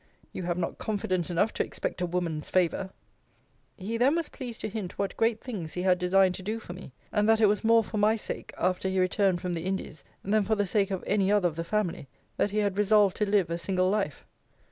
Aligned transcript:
You 0.33 0.41
have 0.41 0.57
not 0.57 0.79
confidence 0.79 1.29
enough 1.29 1.53
to 1.53 1.63
expect 1.63 2.01
a 2.01 2.07
woman's 2.07 2.49
favour. 2.49 2.89
He 3.77 3.97
then 3.99 4.15
was 4.15 4.29
pleased 4.29 4.61
to 4.61 4.67
hint 4.67 4.97
what 4.97 5.15
great 5.15 5.39
things 5.41 5.73
he 5.73 5.83
had 5.83 5.99
designed 5.99 6.33
to 6.33 6.41
do 6.41 6.57
for 6.57 6.73
me; 6.73 6.91
and 7.11 7.29
that 7.29 7.39
it 7.39 7.45
was 7.45 7.63
more 7.63 7.83
for 7.83 7.99
my 7.99 8.15
sake, 8.15 8.51
after 8.57 8.89
he 8.89 8.99
returned 8.99 9.41
from 9.41 9.53
the 9.53 9.65
Indies, 9.65 10.03
than 10.23 10.41
for 10.43 10.55
the 10.55 10.65
sake 10.65 10.89
of 10.89 11.03
any 11.05 11.31
other 11.31 11.47
of 11.49 11.55
the 11.55 11.63
family, 11.63 12.07
that 12.37 12.49
he 12.49 12.57
had 12.57 12.79
resolved 12.79 13.15
to 13.17 13.29
live 13.29 13.51
a 13.51 13.59
single 13.59 13.91
life. 13.91 14.25